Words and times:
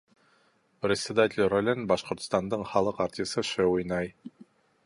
Председатель 0.85 1.45
ролен 1.53 1.85
Башҡортостандың 1.93 2.67
халыҡ 2.73 3.05
артисы 3.07 3.47
Ш. 3.51 3.71
уйнай 3.75 4.15